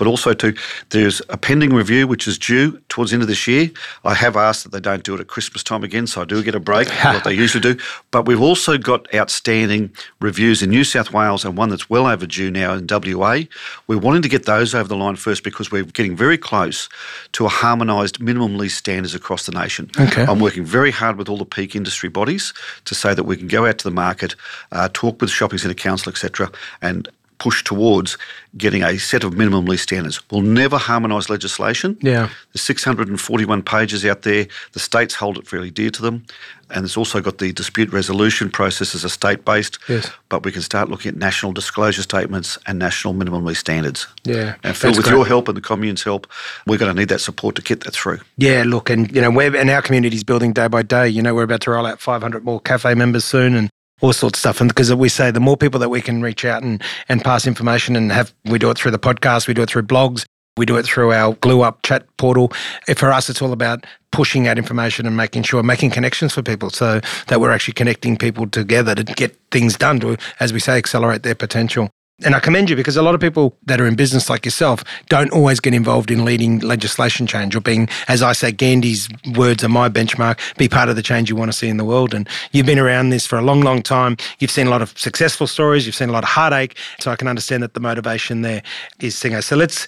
[0.00, 0.54] but also too,
[0.88, 3.70] there's a pending review which is due towards the end of this year.
[4.02, 6.42] I have asked that they don't do it at Christmas time again, so I do
[6.42, 7.78] get a break, what they usually do.
[8.10, 12.50] But we've also got outstanding reviews in New South Wales and one that's well overdue
[12.50, 13.40] now in WA.
[13.88, 16.88] We're wanting to get those over the line first because we're getting very close
[17.32, 19.90] to a harmonised minimum lease standards across the nation.
[20.00, 20.24] Okay.
[20.24, 22.54] I'm working very hard with all the peak industry bodies
[22.86, 24.34] to say that we can go out to the market,
[24.72, 27.06] uh, talk with shopping centre council, etc., and
[27.40, 28.16] push towards
[28.56, 30.20] getting a set of minimum lease standards.
[30.30, 31.96] We'll never harmonise legislation.
[32.00, 32.28] Yeah.
[32.52, 34.46] There's 641 pages out there.
[34.72, 36.26] The states hold it fairly dear to them.
[36.72, 39.78] And it's also got the dispute resolution processes are state based.
[39.88, 40.10] Yes.
[40.28, 44.06] But we can start looking at national disclosure statements and national minimum lease standards.
[44.24, 44.54] Yeah.
[44.62, 45.12] And Phil, with great.
[45.12, 46.28] your help and the commune's help,
[46.66, 48.20] we're going to need that support to get that through.
[48.36, 51.08] Yeah, look, and you know, we're and our community's building day by day.
[51.08, 54.38] You know, we're about to roll out 500 more cafe members soon, and all sorts
[54.38, 54.60] of stuff.
[54.60, 57.46] And because we say the more people that we can reach out and and pass
[57.46, 60.24] information and have, we do it through the podcast, we do it through blogs,
[60.56, 62.52] we do it through our Glue Up chat portal.
[62.88, 66.42] If for us, it's all about pushing out information and making sure, making connections for
[66.42, 70.60] people, so that we're actually connecting people together to get things done to, as we
[70.60, 71.90] say, accelerate their potential.
[72.22, 74.84] And I commend you because a lot of people that are in business like yourself
[75.08, 79.64] don't always get involved in leading legislation change or being, as I say, Gandhi's words
[79.64, 82.12] are my benchmark, be part of the change you want to see in the world.
[82.12, 84.16] And you've been around this for a long, long time.
[84.38, 85.86] You've seen a lot of successful stories.
[85.86, 86.76] You've seen a lot of heartache.
[86.98, 88.62] So I can understand that the motivation there
[89.00, 89.40] is thing.
[89.40, 89.86] So let's,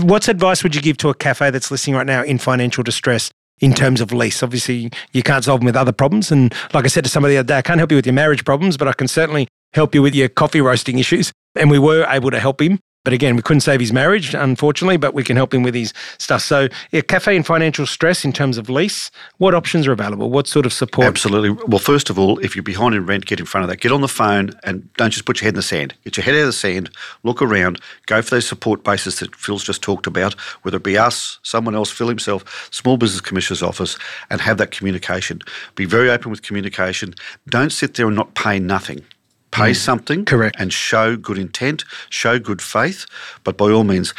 [0.00, 3.30] what's advice would you give to a cafe that's listening right now in financial distress?
[3.60, 4.42] in terms of lease.
[4.42, 6.32] Obviously, you can't solve them with other problems.
[6.32, 8.12] And like I said to somebody the other day, I can't help you with your
[8.12, 11.32] marriage problems, but I can certainly help you with your coffee roasting issues.
[11.54, 12.80] And we were able to help him.
[13.04, 15.92] But again, we couldn't save his marriage, unfortunately, but we can help him with his
[16.18, 16.40] stuff.
[16.42, 20.30] So, yeah, cafe and financial stress in terms of lease, what options are available?
[20.30, 21.08] What sort of support?
[21.08, 21.50] Absolutely.
[21.66, 23.80] Well, first of all, if you're behind in rent, get in front of that.
[23.80, 25.94] Get on the phone and don't just put your head in the sand.
[26.04, 26.90] Get your head out of the sand,
[27.24, 30.96] look around, go for those support bases that Phil's just talked about, whether it be
[30.96, 33.98] us, someone else, Phil himself, Small Business Commissioner's office,
[34.30, 35.40] and have that communication.
[35.74, 37.14] Be very open with communication.
[37.48, 39.04] Don't sit there and not pay nothing.
[39.52, 39.76] Pay mm.
[39.76, 40.56] something Correct.
[40.58, 43.06] and show good intent, show good faith,
[43.44, 44.12] but by all means,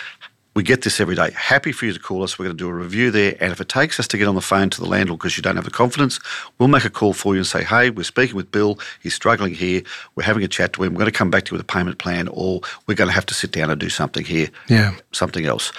[0.56, 1.32] we get this every day.
[1.36, 2.38] Happy for you to call us.
[2.38, 3.36] We're going to do a review there.
[3.40, 5.42] And if it takes us to get on the phone to the landlord because you
[5.42, 6.20] don't have the confidence,
[6.60, 8.78] we'll make a call for you and say, hey, we're speaking with Bill.
[9.02, 9.82] He's struggling here.
[10.16, 10.94] We're having a chat to him.
[10.94, 13.14] We're going to come back to you with a payment plan, or we're going to
[13.16, 14.94] have to sit down and do something here, Yeah.
[15.12, 15.72] something else.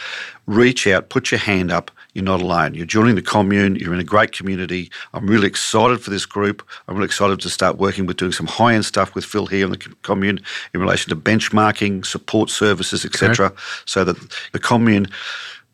[0.46, 1.90] Reach out, put your hand up.
[2.12, 2.74] You're not alone.
[2.74, 3.76] You're joining the commune.
[3.76, 4.90] You're in a great community.
[5.14, 6.62] I'm really excited for this group.
[6.86, 9.64] I'm really excited to start working with doing some high end stuff with Phil here
[9.64, 10.40] in the commune
[10.72, 13.52] in relation to benchmarking, support services, etc.
[13.84, 14.16] So that
[14.52, 15.08] the commune,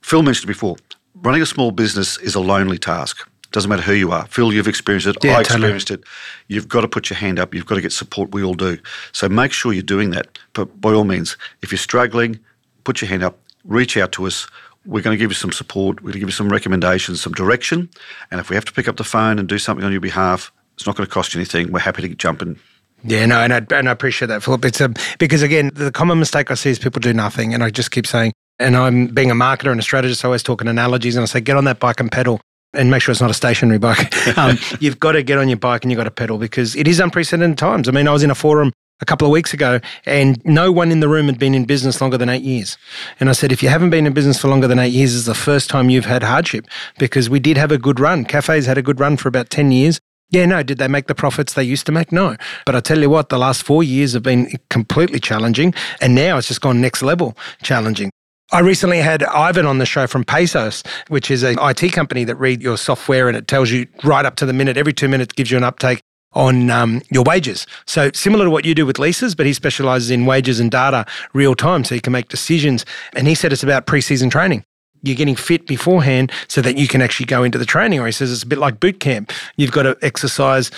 [0.03, 0.77] Phil mentioned before,
[1.15, 3.29] running a small business is a lonely task.
[3.53, 4.27] Doesn't matter who you are.
[4.27, 5.17] Phil, you've experienced it.
[5.25, 5.73] Yeah, I totally.
[5.73, 6.05] experienced it.
[6.47, 7.53] You've got to put your hand up.
[7.53, 8.33] You've got to get support.
[8.33, 8.79] We all do.
[9.11, 10.39] So make sure you're doing that.
[10.53, 12.39] But by all means, if you're struggling,
[12.85, 13.40] put your hand up.
[13.65, 14.47] Reach out to us.
[14.87, 16.01] We're going to give you some support.
[16.01, 17.91] We're going to give you some recommendations, some direction.
[18.31, 20.51] And if we have to pick up the phone and do something on your behalf,
[20.75, 21.71] it's not going to cost you anything.
[21.71, 22.59] We're happy to jump in.
[23.05, 24.65] Yeah, no, and I, and I appreciate that, Philip.
[24.65, 27.55] It's a, because again, the common mistake I see is people do nothing.
[27.55, 30.43] And I just keep saying, and I'm being a marketer and a strategist, I always
[30.43, 32.41] talk in analogies and I say, get on that bike and pedal
[32.73, 34.15] and make sure it's not a stationary bike.
[34.37, 36.87] Um, you've got to get on your bike and you've got to pedal because it
[36.87, 37.89] is unprecedented times.
[37.89, 40.93] I mean, I was in a forum a couple of weeks ago and no one
[40.93, 42.77] in the room had been in business longer than eight years.
[43.19, 45.27] And I said, if you haven't been in business for longer than eight years, is
[45.27, 46.67] the first time you've had hardship
[46.99, 48.25] because we did have a good run.
[48.25, 50.01] Cafes had a good run for about 10 years.
[50.31, 50.63] Yeah, no.
[50.63, 52.13] Did they make the profits they used to make?
[52.13, 52.37] No.
[52.65, 55.75] But I tell you what, the last four years have been completely challenging.
[56.01, 58.11] And now it's just gone next level challenging.
[58.53, 62.35] I recently had Ivan on the show from Pesos, which is an IT company that
[62.37, 65.33] read your software and it tells you right up to the minute, every two minutes
[65.33, 66.01] gives you an uptake
[66.33, 67.67] on um, your wages.
[67.87, 71.05] So similar to what you do with leases, but he specializes in wages and data
[71.33, 72.85] real time so you can make decisions.
[73.15, 74.65] And he said it's about preseason training.
[75.03, 78.01] You're getting fit beforehand so that you can actually go into the training.
[78.01, 79.33] Or he says it's a bit like boot camp.
[79.57, 80.71] You've got to exercise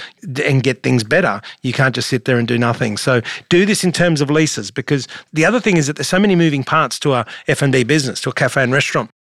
[0.45, 1.41] and get things better.
[1.63, 2.97] You can't just sit there and do nothing.
[2.97, 6.21] So do this in terms of leases because the other thing is that there's so
[6.21, 9.11] many moving parts to a F&B business, to a cafe and restaurant.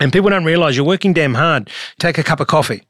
[0.00, 1.70] And people don't realize you're working damn hard.
[1.98, 2.82] Take a cup of coffee,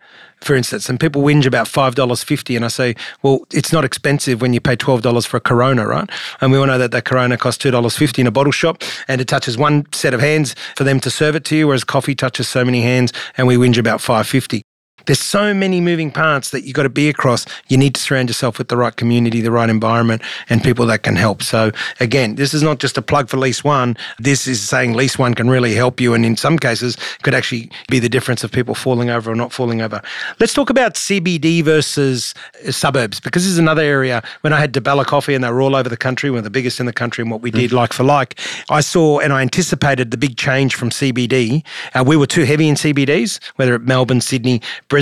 [0.43, 2.55] for instance, and people whinge about $5.50.
[2.55, 6.09] And I say, well, it's not expensive when you pay $12 for a Corona, right?
[6.43, 9.29] And we all know that that Corona costs $2.50 in a bottle shop and it
[9.29, 12.47] touches one set of hands for them to serve it to you, whereas coffee touches
[12.47, 14.68] so many hands and we whinge about $5.50.
[15.09, 17.47] There's so many moving parts that you've got to be across.
[17.69, 21.03] You need to surround yourself with the right community, the right environment, and people that
[21.03, 21.43] can help.
[21.43, 23.97] So, again, this is not just a plug for Lease One.
[24.19, 27.71] This is saying Lease One can really help you, and in some cases, could actually
[27.89, 30.03] be the difference of people falling over or not falling over.
[30.41, 32.35] Let's talk about CBD versus
[32.69, 34.23] suburbs, because this is another area.
[34.43, 36.45] When I had Di Bella Coffee and they were all over the country, one of
[36.45, 39.33] the biggest in the country, and what we did like for like, I saw and
[39.33, 41.65] I anticipated the big change from CBD.
[41.95, 44.98] Uh, we were too heavy in CBDs, whether at Melbourne, Sydney, Brisbane,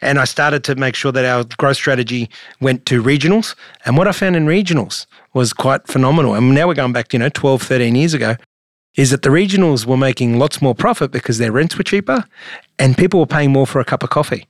[0.00, 2.28] and I started to make sure that our growth strategy
[2.60, 3.54] went to regionals.
[3.84, 6.34] And what I found in regionals was quite phenomenal.
[6.34, 8.36] And now we're going back, you know, 12, 13 years ago
[8.96, 12.24] is that the regionals were making lots more profit because their rents were cheaper
[12.80, 14.46] and people were paying more for a cup of coffee.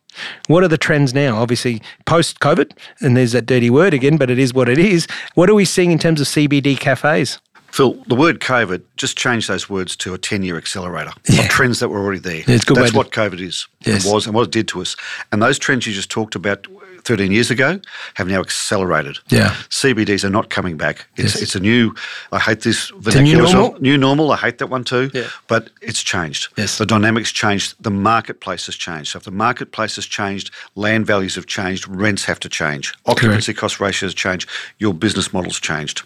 [0.46, 1.36] What are the trends now?
[1.36, 5.06] Obviously, post COVID, and there's that dirty word again, but it is what it is.
[5.34, 7.38] What are we seeing in terms of CBD cafes?
[7.70, 11.42] Phil, the word COVID just changed those words to a 10 year accelerator yeah.
[11.42, 12.42] of trends that were already there.
[12.46, 14.04] Yeah, That's what COVID is yes.
[14.04, 14.96] and was and what it did to us.
[15.32, 16.66] And those trends you just talked about
[17.04, 17.80] 13 years ago
[18.14, 19.18] have now accelerated.
[19.28, 19.50] Yeah.
[19.70, 21.06] CBDs are not coming back.
[21.16, 21.42] It's, Yes.
[21.42, 21.94] it's a new,
[22.32, 23.80] I hate this a new normal?
[23.80, 25.10] New normal, I hate that one too.
[25.14, 25.28] Yeah.
[25.46, 26.48] But it's changed.
[26.56, 26.76] Yes.
[26.78, 27.76] The dynamics changed.
[27.80, 29.12] The marketplace has changed.
[29.12, 33.54] So if the marketplace has changed, land values have changed, rents have to change, occupancy
[33.54, 34.46] cost ratios change,
[34.78, 36.02] your business model's changed.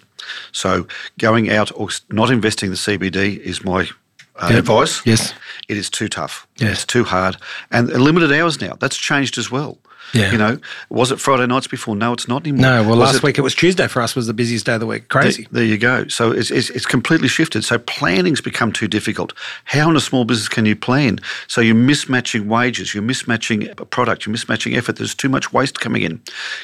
[0.53, 0.87] So
[1.19, 3.89] going out or not investing in the CBD is my
[4.37, 4.59] uh, Yep.
[4.61, 5.03] advice.
[5.07, 5.35] Yes.
[5.69, 6.47] It is too tough.
[6.57, 6.73] Yes.
[6.73, 7.37] It's too hard.
[7.71, 8.77] And limited hours now.
[8.81, 9.79] That's changed as well.
[10.13, 10.33] Yeah.
[10.33, 10.59] You know,
[10.91, 11.97] was it Friday nights before?
[11.97, 12.63] No, it's not anymore.
[12.63, 14.75] No, well, Was last it- week it was Tuesday for us was the busiest day
[14.75, 15.09] of the week.
[15.09, 15.45] Crazy.
[15.51, 16.07] There, there you go.
[16.09, 17.65] So it's, it's, it's completely shifted.
[17.65, 19.33] So planning's become too difficult.
[19.65, 21.19] How in a small business can you plan?
[21.49, 24.97] So you're mismatching wages, you're mismatching a product, you're mismatching effort.
[24.97, 26.21] There's too much waste coming in.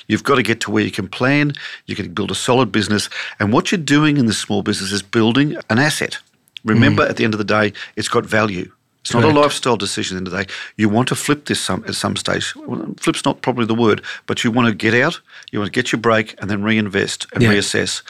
[0.08, 1.52] You've got to get to where you can plan,
[1.86, 3.08] you can build a solid business.
[3.40, 6.18] And what you're doing in this small business is building an asset.
[6.64, 7.10] Remember, mm.
[7.10, 8.70] at the end of the day, it's got value.
[9.08, 10.50] It's not a lifestyle decision at the the day.
[10.76, 12.54] You want to flip this some, at some stage.
[12.54, 15.18] Well, flip's not probably the word, but you want to get out,
[15.50, 17.52] you want to get your break and then reinvest and Yeah.
[17.54, 18.02] reassess.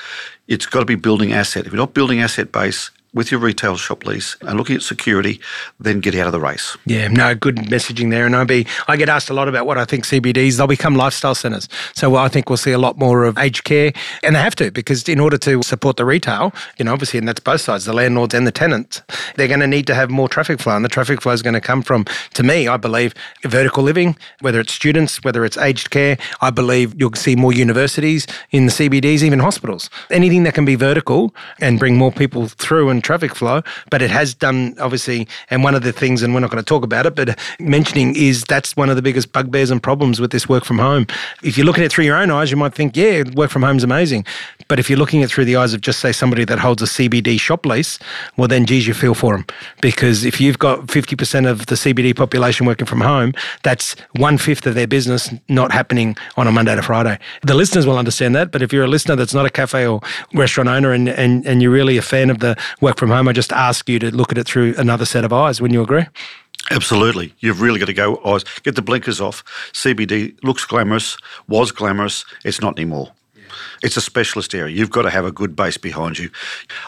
[0.48, 1.66] It's got to be building asset.
[1.66, 5.40] If you're not building asset base with your retail shop lease and looking at security,
[5.80, 6.76] then get out of the race.
[6.86, 8.24] Yeah, no, good messaging there.
[8.26, 10.56] And I be I get asked a lot about what I think CBDs.
[10.56, 11.68] They'll become lifestyle centres.
[11.96, 14.70] So I think we'll see a lot more of aged care, and they have to
[14.70, 17.92] because in order to support the retail, you know, obviously, and that's both sides, the
[17.92, 19.02] landlords and the tenants,
[19.34, 21.54] they're going to need to have more traffic flow, and the traffic flow is going
[21.54, 22.04] to come from,
[22.34, 26.18] to me, I believe, vertical living, whether it's students, whether it's aged care.
[26.40, 29.90] I believe you'll see more universities in the CBDs, even hospitals.
[30.08, 33.62] Anything that can be vertical and bring more people through and traffic flow.
[33.90, 36.68] But it has done, obviously, and one of the things, and we're not going to
[36.74, 40.30] talk about it, but mentioning is that's one of the biggest bugbears and problems with
[40.30, 41.06] this work from home.
[41.42, 43.62] If you're looking at it through your own eyes, you might think, yeah, work from
[43.62, 44.26] home is amazing.
[44.68, 46.82] But if you're looking at it through the eyes of just say somebody that holds
[46.82, 47.98] a CBD shop lease,
[48.36, 49.46] well, then geez, you feel for them.
[49.80, 54.66] Because if you've got 50% of the CBD population working from home, that's one fifth
[54.66, 57.18] of their business not happening on a Monday to Friday.
[57.42, 58.50] The listeners will understand that.
[58.52, 60.02] But if you're a listener that's not a cafe or
[60.34, 62.56] restaurant owner and, and, and you're really a fan of the
[62.88, 65.30] work from home, I just ask you to look at it through another set of
[65.30, 65.60] eyes.
[65.60, 66.06] Wouldn't you agree?
[66.70, 67.34] Absolutely.
[67.40, 69.44] You've really got to go, eyes, get the blinkers off.
[69.74, 73.12] CBD looks glamorous, was glamorous, it's not anymore.
[73.82, 74.74] It's a specialist area.
[74.74, 76.30] You've got to have a good base behind you.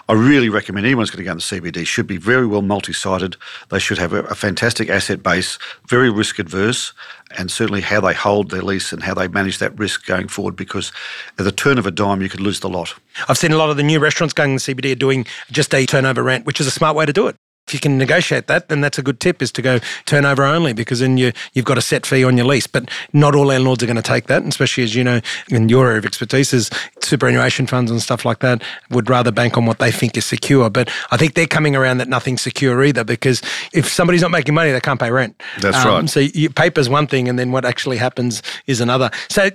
[0.08, 3.36] I really recommend anyone who's going to go into CBD should be very well multi-sided.
[3.68, 6.92] They should have a, a fantastic asset base, very risk adverse,
[7.38, 10.56] and certainly how they hold their lease and how they manage that risk going forward.
[10.56, 10.92] Because
[11.38, 12.94] at the turn of a dime, you could lose the lot.
[13.28, 15.74] I've seen a lot of the new restaurants going in the CBD are doing just
[15.74, 17.36] a turnover rent, which is a smart way to do it.
[17.70, 20.72] If you can negotiate that, then that's a good tip is to go turnover only
[20.72, 22.66] because then you, you've got a set fee on your lease.
[22.66, 25.68] But not all landlords are going to take that, and especially as you know, in
[25.68, 26.68] your area of expertise is
[27.00, 30.68] superannuation funds and stuff like that would rather bank on what they think is secure.
[30.68, 33.40] But I think they're coming around that nothing's secure either because
[33.72, 35.40] if somebody's not making money, they can't pay rent.
[35.60, 36.10] That's Um, right.
[36.10, 39.10] So you, paper's one thing, and then what actually happens is another.
[39.28, 39.50] So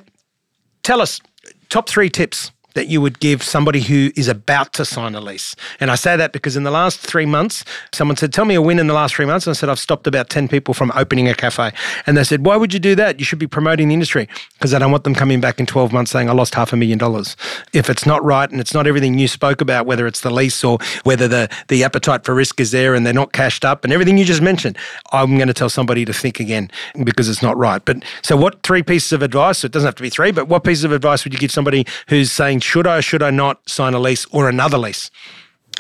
[0.84, 1.20] tell us
[1.68, 5.56] top three tips that you would give somebody who is about to sign a lease.
[5.80, 8.62] And I say that because in the last three months, someone said, Tell me a
[8.62, 9.48] win in the last three months.
[9.48, 11.72] And I said, I've stopped about 10 people from opening a cafe.
[12.06, 13.20] And they said, Why would you do that?
[13.20, 15.92] You should be promoting the industry because I don't want them coming back in 12
[15.92, 17.36] months saying, I lost half a million dollars.
[17.74, 20.64] If it's not right and it's not everything you spoke about, whether it's the lease
[20.64, 23.94] or whether the, the appetite for risk is there and they're not cashed up and
[23.94, 24.78] everything you just mentioned,
[25.12, 26.70] I'm going to tell somebody to think again
[27.04, 27.84] because it's not right.
[27.84, 29.64] But so, what three pieces of advice?
[29.64, 31.86] It doesn't have to be three, but what pieces of advice would you give somebody
[32.08, 35.12] who's saying, should I or should I not sign a lease or another lease?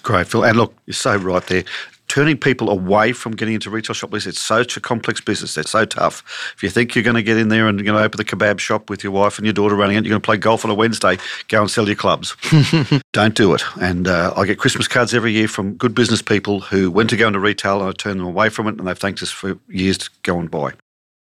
[0.03, 0.45] Great, Phil.
[0.45, 1.63] And look, you're so right there.
[2.07, 5.57] Turning people away from getting into retail shop lease, it's such a complex business.
[5.57, 6.53] It's so tough.
[6.55, 8.23] If you think you're going to get in there and you're going to open the
[8.23, 10.63] kebab shop with your wife and your daughter running it, you're going to play golf
[10.63, 11.17] on a Wednesday,
[11.47, 12.37] go and sell your clubs.
[13.13, 13.63] Don't do it.
[13.81, 17.17] And uh, I get Christmas cards every year from good business people who went to
[17.17, 19.57] go into retail and I turned them away from it and they've thanked us for
[19.67, 20.73] years going by.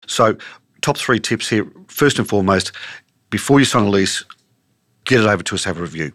[0.07, 0.37] So,
[0.81, 1.67] top three tips here.
[1.89, 2.71] First and foremost,
[3.31, 4.25] before you sign a lease,
[5.05, 6.13] get it over to us, have a review.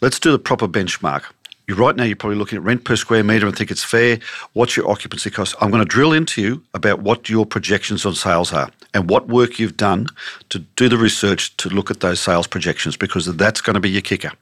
[0.00, 1.24] Let's do the proper benchmark.
[1.66, 4.18] You right now you're probably looking at rent per square metre and think it's fair.
[4.52, 5.54] What's your occupancy cost?
[5.62, 9.28] I'm going to drill into you about what your projections on sales are and what
[9.28, 10.08] work you've done
[10.50, 13.90] to do the research to look at those sales projections because that's going to be
[13.90, 14.32] your kicker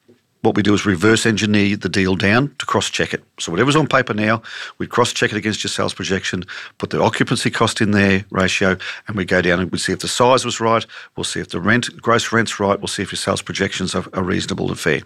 [0.43, 3.23] what we do is reverse engineer the deal down to cross check it.
[3.39, 4.43] So whatever's on paper now,
[4.79, 6.45] we cross check it against your sales projection,
[6.79, 8.77] put the occupancy cost in there ratio,
[9.07, 10.85] and we go down and we see if the size was right.
[11.17, 12.79] We'll see if the rent, gross rent's right.
[12.79, 15.03] We'll see if your sales projections are, are reasonable and fair.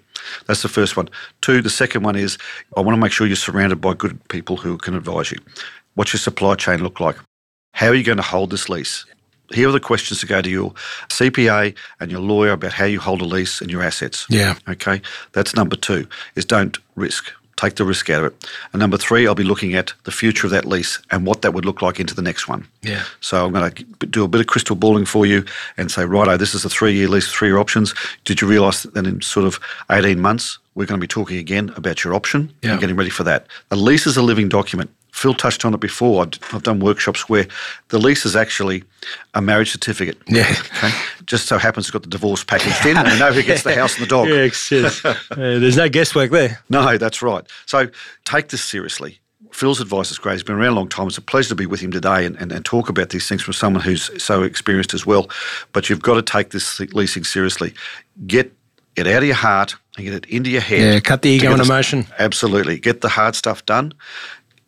[0.46, 1.08] That's the first one.
[1.42, 2.38] Two, the second one is
[2.76, 5.38] I want to make sure you're surrounded by good people who can advise you.
[5.94, 7.16] What's your supply chain look like?
[7.72, 9.04] How are you going to hold this lease?
[9.52, 10.72] Here are the questions to go to your
[11.08, 14.26] CPA and your lawyer about how you hold a lease and your assets.
[14.28, 14.56] Yeah.
[14.68, 15.00] Okay.
[15.32, 16.06] That's number two.
[16.34, 17.32] Is don't risk.
[17.56, 18.50] Take the risk out of it.
[18.72, 21.54] And number three, I'll be looking at the future of that lease and what that
[21.54, 22.68] would look like into the next one.
[22.82, 23.04] Yeah.
[23.20, 25.42] So I'm going to do a bit of crystal balling for you
[25.78, 27.94] and say, righto, this is a three-year lease, three-year options.
[28.26, 29.58] Did you realise that in sort of
[29.90, 32.72] 18 months we're going to be talking again about your option yeah.
[32.72, 33.46] and getting ready for that?
[33.70, 34.90] A lease is a living document.
[35.16, 36.26] Phil touched on it before.
[36.52, 37.46] I've done workshops where
[37.88, 38.84] the lease is actually
[39.32, 40.18] a marriage certificate.
[40.26, 40.54] Yeah.
[40.76, 40.90] Okay.
[41.24, 43.74] Just so happens it's got the divorce packaged in, and we know who gets the
[43.74, 44.26] house and the dog.
[44.70, 46.60] Yeah, uh, there's no guesswork there.
[46.68, 47.44] No, that's right.
[47.64, 47.88] So
[48.24, 49.18] take this seriously.
[49.52, 50.34] Phil's advice is great.
[50.34, 51.06] He's been around a long time.
[51.06, 53.42] It's a pleasure to be with him today and, and, and talk about these things
[53.42, 55.30] from someone who's so experienced as well.
[55.72, 57.72] But you've got to take this leasing seriously.
[58.26, 58.52] Get
[58.96, 60.80] it out of your heart and get it into your head.
[60.80, 62.06] Yeah, cut the ego and emotion.
[62.18, 62.78] Absolutely.
[62.78, 63.92] Get the hard stuff done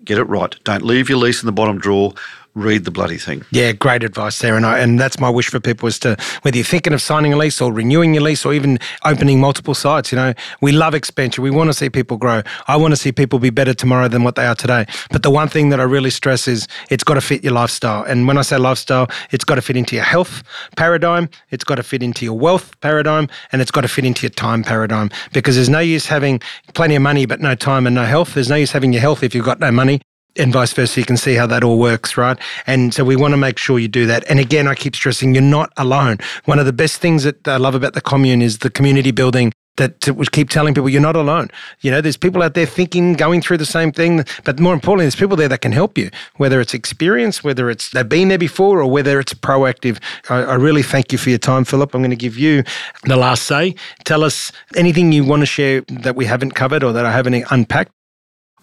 [0.08, 0.56] get it right.
[0.64, 2.14] Don't leave your lease in the bottom drawer.
[2.58, 3.44] Read the bloody thing.
[3.52, 6.56] Yeah, great advice there, and I, and that's my wish for people is to whether
[6.56, 10.10] you're thinking of signing a lease or renewing your lease or even opening multiple sites.
[10.10, 11.44] You know, we love expansion.
[11.44, 12.42] We want to see people grow.
[12.66, 14.86] I want to see people be better tomorrow than what they are today.
[15.12, 18.02] But the one thing that I really stress is it's got to fit your lifestyle.
[18.02, 20.42] And when I say lifestyle, it's got to fit into your health
[20.76, 21.28] paradigm.
[21.50, 24.30] It's got to fit into your wealth paradigm, and it's got to fit into your
[24.30, 25.10] time paradigm.
[25.32, 26.40] Because there's no use having
[26.74, 28.34] plenty of money but no time and no health.
[28.34, 30.00] There's no use having your health if you've got no money
[30.38, 31.00] and vice versa.
[31.00, 32.38] You can see how that all works, right?
[32.66, 34.24] And so we want to make sure you do that.
[34.30, 36.18] And again, I keep stressing you're not alone.
[36.44, 39.52] One of the best things that I love about the commune is the community building
[39.78, 41.48] that to keep telling people you're not alone.
[41.80, 45.04] You know, there's people out there thinking, going through the same thing, but more importantly,
[45.04, 48.38] there's people there that can help you, whether it's experience, whether it's they've been there
[48.38, 49.98] before, or whether it's proactive.
[50.28, 51.94] I, I really thank you for your time, Philip.
[51.94, 52.62] I'm going to give you
[53.04, 53.74] the last say.
[54.04, 57.44] Tell us anything you want to share that we haven't covered or that I haven't
[57.50, 57.92] unpacked.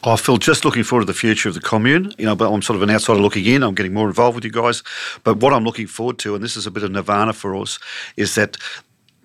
[0.04, 2.14] I feel just looking forward to the future of the commune.
[2.18, 3.64] You know, but I'm sort of an outsider looking in.
[3.64, 4.84] I'm getting more involved with you guys.
[5.24, 7.80] But what I'm looking forward to, and this is a bit of nirvana for us,
[8.18, 8.58] is that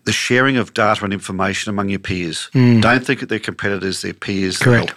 [0.05, 2.49] the sharing of data and information among your peers.
[2.55, 2.81] Mm.
[2.81, 4.59] Don't think that they're competitors, they're peers.
[4.59, 4.95] Correct.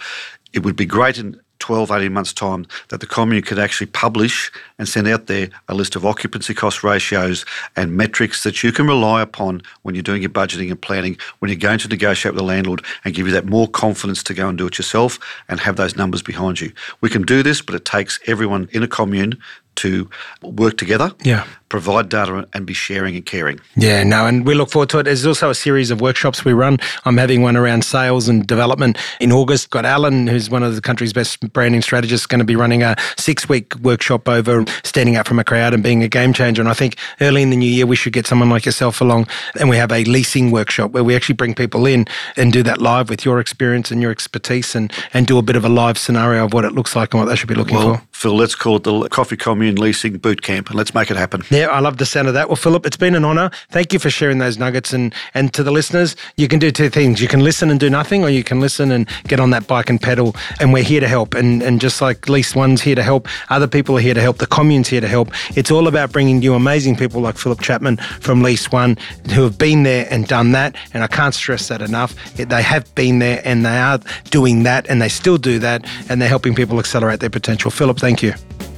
[0.52, 4.52] It would be great in 12, 18 months' time that the commune could actually publish
[4.78, 8.86] and send out there a list of occupancy cost ratios and metrics that you can
[8.86, 12.38] rely upon when you're doing your budgeting and planning, when you're going to negotiate with
[12.38, 15.58] the landlord and give you that more confidence to go and do it yourself and
[15.58, 16.70] have those numbers behind you.
[17.00, 19.38] We can do this, but it takes everyone in a commune
[19.76, 20.10] to
[20.42, 21.46] work together, yeah.
[21.74, 23.58] Provide data, and be sharing and caring.
[23.74, 25.02] Yeah, no, and we look forward to it.
[25.02, 26.78] There's also a series of workshops we run.
[27.04, 29.70] I'm having one around sales and development in August.
[29.70, 32.94] Got Alan, who's one of the country's best branding strategists, going to be running a
[33.18, 36.62] six week workshop over standing out from a crowd and being a game changer.
[36.62, 39.26] And I think early in the new year, we should get someone like yourself along.
[39.58, 42.06] And we have a leasing workshop where we actually bring people in
[42.36, 45.56] and do that live with your experience and your expertise and, and do a bit
[45.56, 47.74] of a live scenario of what it looks like and what they should be looking
[47.74, 48.02] well, for.
[48.12, 51.42] Phil, let's call it the Coffee Commune Leasing Boot Camp, and let's make it happen.
[51.50, 52.48] Yeah, I love the sound of that.
[52.48, 53.50] Well, Philip, it's been an honour.
[53.70, 54.92] Thank you for sharing those nuggets.
[54.92, 57.20] And, and to the listeners, you can do two things.
[57.20, 59.90] You can listen and do nothing, or you can listen and get on that bike
[59.90, 60.34] and pedal.
[60.60, 61.34] And we're here to help.
[61.34, 64.38] And, and just like Lease One's here to help, other people are here to help,
[64.38, 65.30] the commune's here to help.
[65.56, 68.96] It's all about bringing you amazing people like Philip Chapman from Lease One
[69.34, 70.76] who have been there and done that.
[70.92, 72.14] And I can't stress that enough.
[72.36, 74.00] They have been there and they are
[74.30, 77.70] doing that and they still do that and they're helping people accelerate their potential.
[77.70, 78.34] Philip, thank you.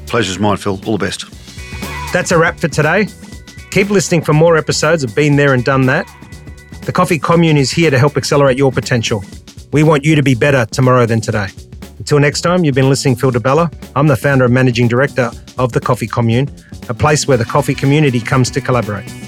[0.06, 0.80] Pleasure's mine, Phil.
[0.86, 1.24] All the best.
[2.16, 3.08] That's a wrap for today.
[3.70, 6.10] Keep listening for more episodes of Been There and Done That.
[6.86, 9.22] The Coffee Commune is here to help accelerate your potential.
[9.70, 11.48] We want you to be better tomorrow than today.
[11.98, 13.70] Until next time, you've been listening Phil Di Bella.
[13.94, 16.48] I'm the founder and managing director of the Coffee Commune,
[16.88, 19.25] a place where the coffee community comes to collaborate.